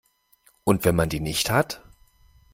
Und 0.63 0.83
wenn 0.83 0.95
man 0.95 1.09
die 1.09 1.19
nicht 1.19 1.51
hat? 1.51 1.83